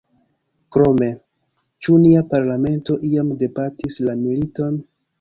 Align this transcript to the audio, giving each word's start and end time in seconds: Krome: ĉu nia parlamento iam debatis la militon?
Krome: 0.75 1.09
ĉu 1.87 1.99
nia 2.05 2.25
parlamento 2.33 2.99
iam 3.13 3.33
debatis 3.45 4.03
la 4.11 4.21
militon? 4.27 4.87